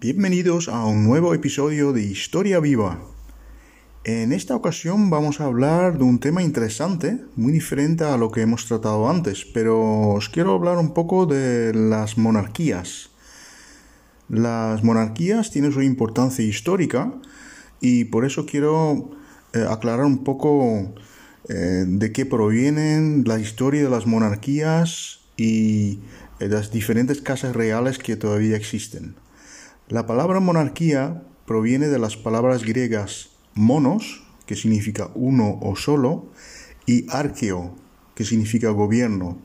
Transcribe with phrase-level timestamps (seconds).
[0.00, 3.00] Bienvenidos a un nuevo episodio de Historia Viva.
[4.04, 8.42] En esta ocasión vamos a hablar de un tema interesante, muy diferente a lo que
[8.42, 13.10] hemos tratado antes, pero os quiero hablar un poco de las monarquías.
[14.28, 17.12] Las monarquías tienen su importancia histórica
[17.80, 19.10] y por eso quiero
[19.52, 20.94] eh, aclarar un poco
[21.48, 25.98] eh, de qué provienen la historia de las monarquías y
[26.38, 29.16] eh, las diferentes casas reales que todavía existen.
[29.90, 36.26] La palabra monarquía proviene de las palabras griegas monos, que significa uno o solo,
[36.84, 37.74] y arqueo,
[38.14, 39.38] que significa gobierno.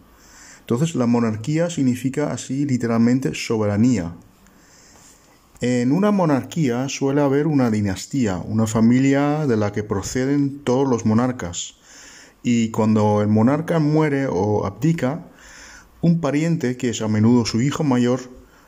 [0.59, 4.15] Entonces la monarquía significa así literalmente soberanía.
[5.61, 11.05] En una monarquía suele haber una dinastía, una familia de la que proceden todos los
[11.05, 11.75] monarcas.
[12.43, 15.25] Y cuando el monarca muere o abdica,
[16.01, 18.19] un pariente, que es a menudo su hijo mayor,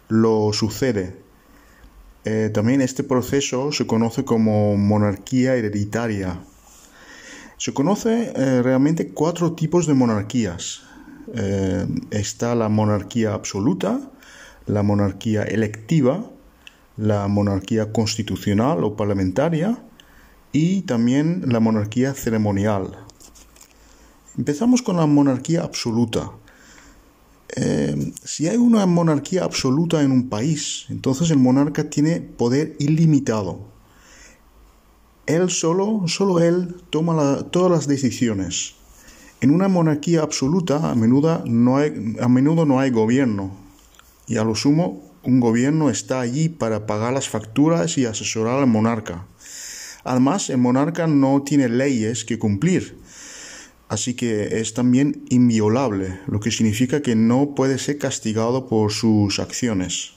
[0.07, 1.24] lo sucede.
[2.25, 6.39] Eh, también este proceso se conoce como monarquía hereditaria.
[7.57, 10.81] Se conoce eh, realmente cuatro tipos de monarquías.
[11.35, 13.99] Eh, está la monarquía absoluta,
[14.65, 16.25] la monarquía electiva,
[16.97, 19.77] la monarquía constitucional o parlamentaria
[20.51, 22.97] y también la monarquía ceremonial.
[24.35, 26.31] Empezamos con la monarquía absoluta.
[27.55, 33.59] Eh, si hay una monarquía absoluta en un país, entonces el monarca tiene poder ilimitado.
[35.25, 38.75] Él solo, solo él toma todas las decisiones.
[39.39, 43.51] En una monarquía absoluta a menudo, no hay, a menudo no hay gobierno
[44.27, 48.67] y a lo sumo un gobierno está allí para pagar las facturas y asesorar al
[48.67, 49.25] monarca.
[50.03, 52.97] Además, el monarca no tiene leyes que cumplir
[53.89, 59.39] así que es también inviolable, lo que significa que no puede ser castigado por sus
[59.39, 60.13] acciones.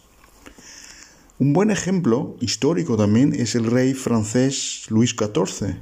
[1.38, 5.76] Un buen ejemplo histórico también es el rey francés Luis XIV,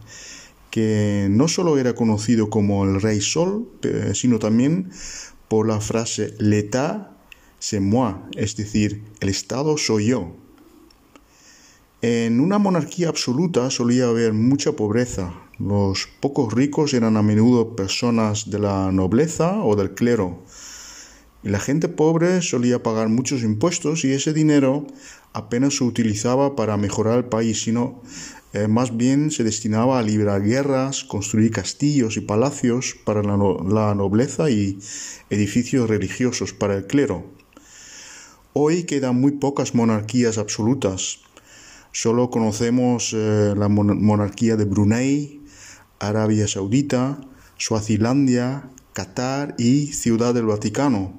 [0.71, 3.69] que no solo era conocido como el rey Sol,
[4.13, 4.91] sino también
[5.49, 7.17] por la frase L'État
[7.59, 10.37] c'est moi, es decir, el Estado soy yo.
[12.03, 18.51] En una monarquía absoluta solía haber mucha pobreza, los pocos ricos eran a menudo personas
[18.51, 20.43] de la nobleza o del clero.
[21.43, 24.87] Y la gente pobre solía pagar muchos impuestos y ese dinero
[25.33, 28.03] apenas se utilizaba para mejorar el país, sino
[28.53, 34.51] eh, más bien se destinaba a librar guerras, construir castillos y palacios para la, nobleza
[34.51, 34.79] y
[35.31, 37.25] edificios religiosos para el clero.
[38.53, 41.21] Hoy quedan muy pocas monarquías absolutas.
[41.93, 45.46] Solo conocemos eh, la monarquía de Brunei,
[45.99, 47.21] Arabia Saudita,
[47.59, 51.19] Suazilandia, Qatar y Ciudad del Vaticano,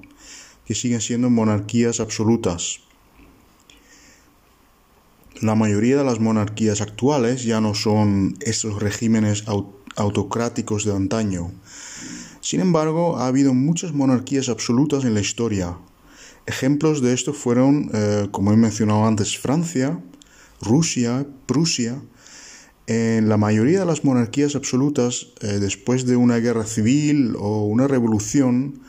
[0.66, 2.82] que siguen siendo monarquías absolutas.
[5.42, 9.44] La mayoría de las monarquías actuales ya no son estos regímenes
[9.96, 11.52] autocráticos de antaño.
[12.42, 15.78] Sin embargo, ha habido muchas monarquías absolutas en la historia.
[16.48, 20.00] Ejemplos de esto fueron, eh, como he mencionado antes, Francia,
[20.62, 22.02] Rusia, Prusia,
[22.88, 27.86] en la mayoría de las monarquías absolutas, eh, después de una guerra civil o una
[27.86, 28.80] revolución,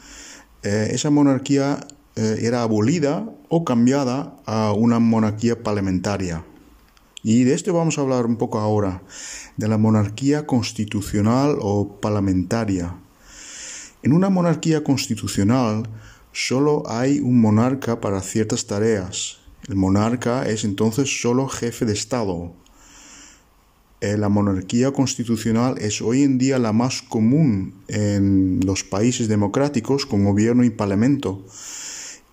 [0.63, 1.81] eh, esa monarquía
[2.15, 6.45] eh, era abolida o cambiada a una monarquía parlamentaria.
[7.25, 9.03] Y de esto vamos a hablar un poco ahora,
[9.57, 12.95] de la monarquía constitucional o parlamentaria.
[14.05, 15.89] En una monarquía constitucional
[16.31, 19.39] solo hay un monarca para ciertas tareas.
[19.69, 22.55] El monarca es entonces solo jefe de Estado,
[24.01, 30.25] la monarquía constitucional es hoy en día la más común en los países democráticos con
[30.25, 31.45] gobierno y parlamento,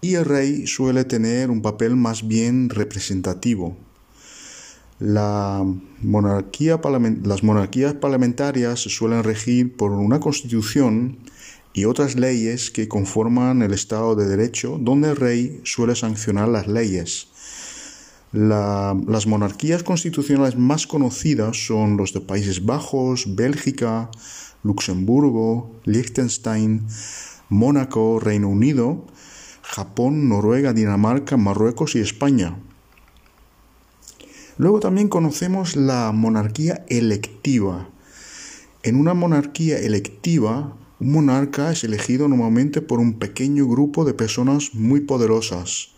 [0.01, 3.75] y el rey suele tener un papel más bien representativo.
[4.99, 5.65] Las
[6.03, 11.17] monarquías parlamentarias suelen regir por una constitución
[11.73, 16.67] y otras leyes que conforman el Estado de Derecho, donde el rey suele sancionar las
[16.67, 17.27] leyes
[18.35, 24.09] las monarquías constitucionales más conocidas son los de Países Bajos, Bélgica,
[24.61, 26.85] Luxemburgo, Liechtenstein,
[27.47, 29.05] Mónaco, Reino Unido,
[29.61, 32.57] Japón, Noruega, Dinamarca, Marruecos y España.
[34.57, 37.87] Luego también conocemos la monarquía electiva.
[38.83, 44.73] En una monarquía electiva, un monarca es elegido normalmente por un pequeño grupo de personas
[44.73, 45.94] muy poderosas.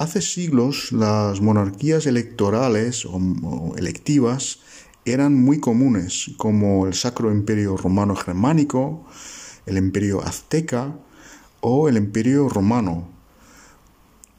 [0.00, 4.60] Hace siglos las monarquías electorales o, electivas
[5.04, 9.04] eran muy comunes, como el Sacro Imperio Romano Germánico,
[9.66, 10.96] el Imperio Azteca
[11.60, 13.10] o el Imperio Romano.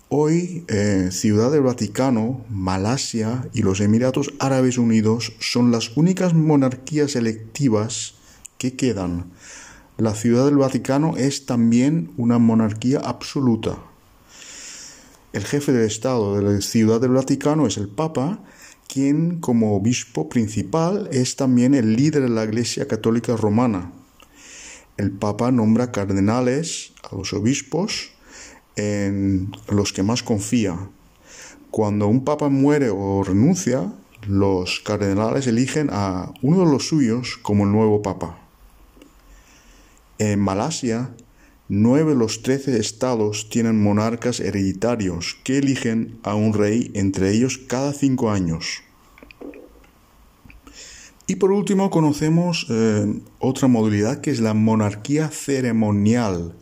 [0.10, 7.16] Hoy, eh, Ciudad del Vaticano, Malasia y los Emiratos Árabes Unidos son las únicas monarquías
[7.16, 8.16] electivas
[8.58, 9.32] que quedan.
[10.00, 13.91] La Ciudad del Vaticano es también una monarquía absoluta.
[15.34, 18.44] El jefe del Estado de la Ciudad del Vaticano es el Papa,
[18.90, 23.94] quien como obispo principal es también el líder de la Iglesia Católica Romana.
[24.98, 28.12] El Papa nombra cardenales a los obispos
[28.76, 30.90] en los que más confía.
[31.70, 33.94] Cuando un papa muere o renuncia,
[34.28, 38.38] los cardenales eligen a uno de los suyos como el nuevo papa.
[40.20, 41.12] En Malasia,
[41.74, 47.62] nueve de los trece estados tienen monarcas hereditarios que eligen a un rey entre ellos
[47.66, 48.84] cada cinco años.
[51.28, 56.58] Y por último conocemos eh, otra modalidad que es la monarquía ceremonial.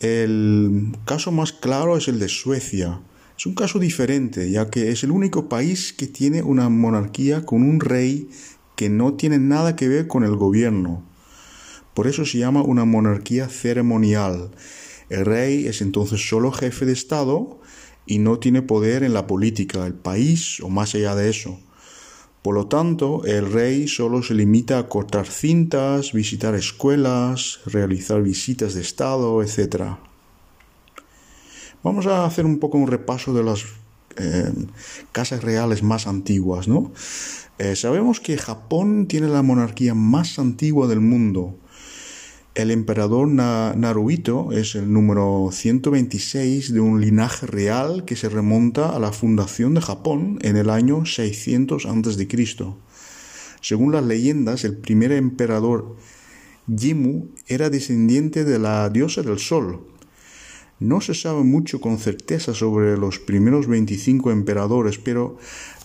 [0.00, 3.02] El caso más claro es el de Suecia.
[3.36, 7.62] Es un caso diferente, ya que es el único país que tiene una monarquía con
[7.62, 8.30] un rey
[8.76, 11.04] que no tiene nada que ver con el gobierno.
[11.94, 14.50] Por eso se llama una monarquía ceremonial.
[15.08, 17.60] El rey es entonces solo jefe de Estado
[18.06, 21.58] y no tiene poder en la política del país o más allá de eso.
[22.42, 28.74] Por lo tanto, el rey solo se limita a cortar cintas, visitar escuelas, realizar visitas
[28.74, 29.96] de Estado, etc.
[31.82, 33.64] Vamos a hacer un poco un repaso de las
[34.16, 34.52] eh,
[35.12, 36.68] casas reales más antiguas.
[36.68, 36.92] ¿no?
[37.58, 41.56] Eh, sabemos que Japón tiene la monarquía más antigua del mundo.
[42.54, 49.00] El emperador Naruhito es el número 126 de un linaje real que se remonta a
[49.00, 52.28] la fundación de Japón en el año 600 a.C.
[53.60, 55.96] Según las leyendas, el primer emperador
[56.72, 59.88] Jimmu era descendiente de la diosa del sol.
[60.78, 65.38] No se sabe mucho con certeza sobre los primeros 25 emperadores, pero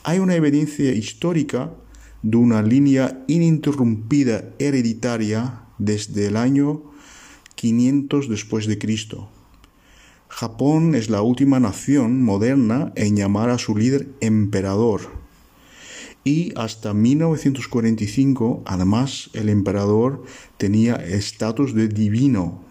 [0.03, 1.73] hay una evidencia histórica
[2.21, 6.83] de una línea ininterrumpida hereditaria desde el año
[7.55, 9.29] 500 después de Cristo.
[10.29, 15.01] Japón es la última nación moderna en llamar a su líder emperador.
[16.23, 20.23] Y hasta 1945, además, el emperador
[20.57, 22.63] tenía estatus de divino.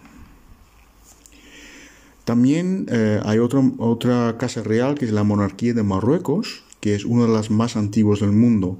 [2.23, 7.03] También eh, hay otra, otra casa real que es la monarquía de Marruecos, que es
[7.03, 8.79] una de las más antiguas del mundo.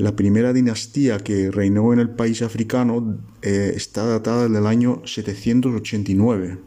[0.00, 6.58] La primera dinastía que reinó en el país africano eh, está datada del año 789.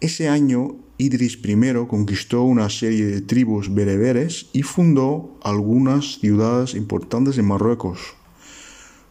[0.00, 7.38] Ese año Idris I conquistó una serie de tribus bereberes y fundó algunas ciudades importantes
[7.38, 8.00] en Marruecos.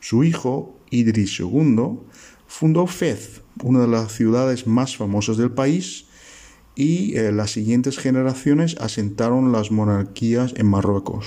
[0.01, 1.92] Su hijo, Idris II,
[2.45, 6.07] fundó Fez, una de las ciudades más famosas del país,
[6.75, 11.25] y eh, las siguientes generaciones asentaron las monarquías en Marruecos.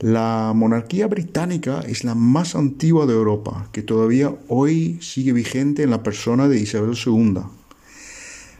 [0.00, 5.90] La monarquía británica es la más antigua de Europa, que todavía hoy sigue vigente en
[5.90, 7.42] la persona de Isabel II.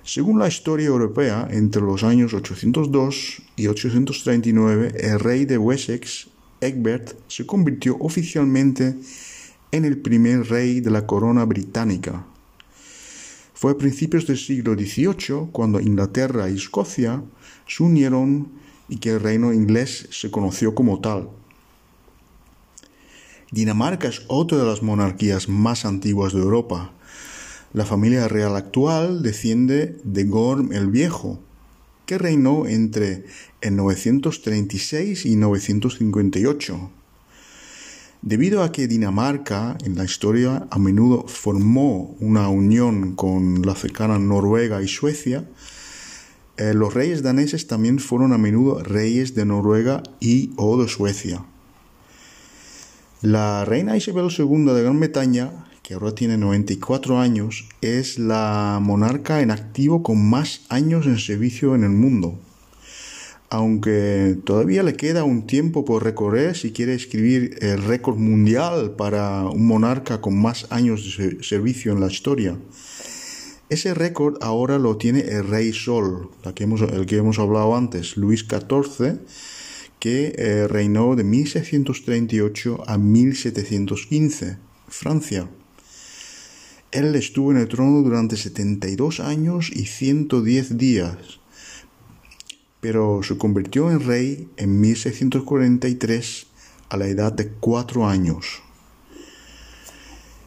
[0.05, 6.29] Según la historia europea, entre los años 802 y 839, el rey de Wessex,
[6.61, 8.97] Egbert, se convirtió oficialmente
[9.73, 12.27] en el primer rey de la corona británica.
[13.55, 17.23] Fue a principios del siglo XVIII cuando Inglaterra y Escocia
[17.67, 18.60] se unieron
[18.91, 21.31] y que el reino inglés se conoció como tal.
[23.53, 26.93] Dinamarca es otra de las monarquías más antiguas de Europa.
[27.73, 31.41] La familia real actual desciende de Gorm el Viejo,
[32.05, 33.25] que reinó entre
[33.61, 36.91] el 936 y 958.
[38.23, 44.19] Debido a que Dinamarca en la historia a menudo formó una unión con la cercana
[44.19, 45.49] Noruega y Suecia,
[46.61, 51.43] eh, los reyes daneses también fueron a menudo reyes de Noruega y o de Suecia.
[53.23, 55.53] La reina Isabel II de Gran Bretaña,
[55.83, 61.75] que ahora tiene 94 años, es la monarca en activo con más años en servicio
[61.75, 62.39] en el mundo.
[63.49, 69.45] Aunque todavía le queda un tiempo por recorrer si quiere escribir el récord mundial para
[69.45, 72.59] un monarca con más años de servicio en la historia.
[73.71, 79.21] Ese récord ahora lo tiene el Rey Sol, el que hemos hablado antes, Luis XIV,
[80.01, 84.59] que eh, reinó de 1638 a 1715,
[84.89, 85.49] Francia.
[86.91, 91.39] Él estuvo en el trono durante 72 años y 110 días,
[92.81, 96.47] pero se convirtió en rey en 1643
[96.89, 98.63] a la edad de 4 años.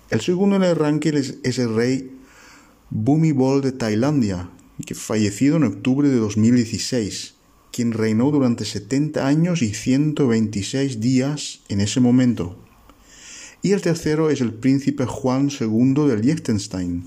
[0.10, 2.20] El segundo en el ranking es, es el rey
[2.96, 4.52] Bhumibol de Tailandia,
[4.86, 7.34] que fallecido en octubre de 2016,
[7.72, 12.56] quien reinó durante 70 años y 126 días en ese momento.
[13.64, 17.04] Y el tercero es el príncipe Juan II de Liechtenstein,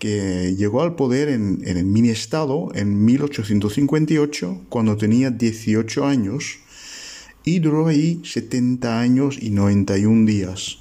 [0.00, 6.58] que llegó al poder en, en el mini estado en 1858 cuando tenía 18 años
[7.44, 10.78] y duró ahí 70 años y 91 días.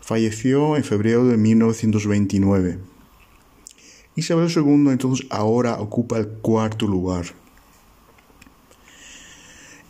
[0.00, 2.89] Falleció en febrero de 1929.
[4.16, 7.26] Isabel II entonces ahora ocupa el cuarto lugar.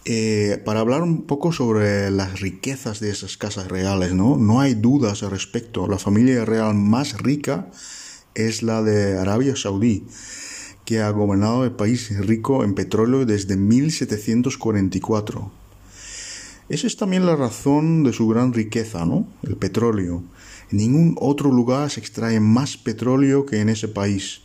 [0.04, 4.36] Eh, para hablar un poco sobre las riquezas de esas casas reales, ¿no?
[4.36, 5.86] No hay dudas al respecto.
[5.86, 7.70] La familia real más rica
[8.34, 10.06] es la de Arabia Saudí,
[10.84, 15.59] que ha gobernado el país rico en petróleo desde 1744.
[16.70, 19.26] Esa es también la razón de su gran riqueza, ¿no?
[19.42, 20.22] El petróleo.
[20.70, 24.42] En ningún otro lugar se extrae más petróleo que en ese país.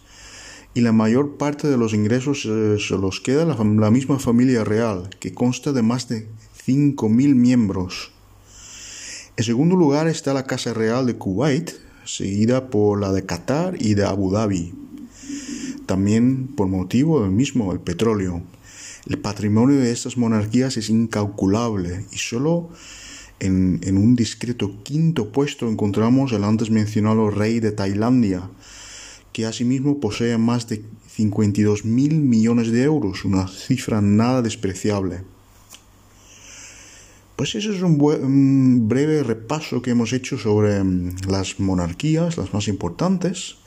[0.74, 4.63] Y la mayor parte de los ingresos eh, se los queda la, la misma familia
[4.63, 6.27] real, que consta de más de
[6.65, 8.12] 5.000 miembros.
[9.38, 11.74] En segundo lugar está la Casa Real de Kuwait,
[12.05, 14.74] seguida por la de Qatar y de Abu Dhabi.
[15.86, 18.41] También por motivo del mismo, el petróleo.
[19.07, 22.69] El patrimonio de estas monarquías es incalculable y solo
[23.39, 28.50] en, un discreto quinto puesto encontramos el antes mencionado rey de Tailandia,
[29.31, 35.21] que asimismo posee más de 52 mil millones de euros, una cifra nada despreciable.
[37.35, 42.67] Pues ese es un breve repaso que hemos hecho sobre mm, las monarquías, las más
[42.69, 43.57] importantes.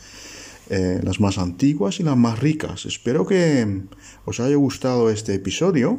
[0.71, 2.85] Eh, las más antiguas y las más ricas.
[2.85, 3.85] Espero que
[4.27, 5.99] os haya gustado este episodio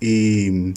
[0.00, 0.72] y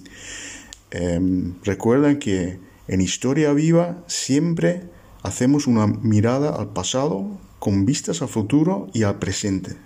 [0.92, 4.84] em, recuerden que en Historia Viva siempre
[5.24, 7.26] hacemos una mirada al pasado
[7.60, 9.78] con vistas al futuro y al presente.